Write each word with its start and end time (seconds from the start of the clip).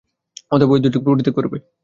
অতএব 0.51 0.69
ঐ 0.71 0.77
দুটি 0.83 0.97
পরিত্যাগ 1.05 1.33
করিবে। 1.37 1.57